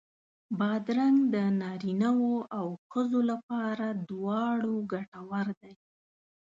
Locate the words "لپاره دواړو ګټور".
3.31-5.47